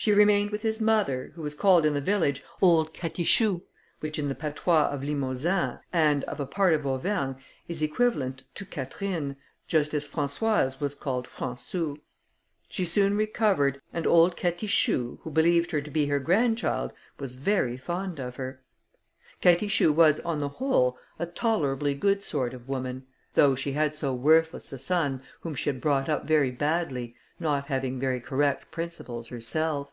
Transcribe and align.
She 0.00 0.12
remained 0.12 0.50
with 0.52 0.62
his 0.62 0.80
mother, 0.80 1.32
who 1.34 1.42
was 1.42 1.56
called 1.56 1.84
in 1.84 1.92
the 1.92 2.00
village 2.00 2.44
old 2.62 2.94
Catichou, 2.94 3.62
which 3.98 4.16
in 4.16 4.28
the 4.28 4.34
patois 4.36 4.86
of 4.90 5.02
Limousin, 5.02 5.80
and 5.92 6.22
of 6.26 6.38
a 6.38 6.46
part 6.46 6.72
of 6.72 6.86
Auvergne, 6.86 7.34
is 7.66 7.82
equivalent 7.82 8.44
to 8.54 8.64
Catherine, 8.64 9.34
just 9.66 9.92
as 9.94 10.06
Françoise 10.06 10.78
was 10.78 10.94
called 10.94 11.26
Françou. 11.26 11.96
She 12.68 12.84
soon 12.84 13.16
recovered, 13.16 13.82
and 13.92 14.06
old 14.06 14.36
Catichou, 14.36 15.18
who 15.22 15.30
believed 15.32 15.72
her 15.72 15.80
to 15.80 15.90
be 15.90 16.06
her 16.06 16.20
grandchild, 16.20 16.92
was 17.18 17.34
very 17.34 17.76
fond 17.76 18.20
of 18.20 18.36
her. 18.36 18.62
Catichou 19.42 19.92
was, 19.92 20.20
on 20.20 20.38
the 20.38 20.48
whole, 20.48 20.96
a 21.18 21.26
tolerably 21.26 21.96
good 21.96 22.22
sort 22.22 22.54
of 22.54 22.68
woman, 22.68 23.04
though 23.34 23.56
she 23.56 23.72
had 23.72 23.92
so 23.92 24.14
worthless 24.14 24.72
a 24.72 24.78
son, 24.78 25.22
whom 25.40 25.56
she 25.56 25.68
had 25.70 25.80
brought 25.80 26.08
up 26.08 26.24
very 26.24 26.52
badly, 26.52 27.16
not 27.40 27.66
having 27.68 28.00
very 28.00 28.20
correct 28.20 28.68
principles 28.72 29.28
herself. 29.28 29.92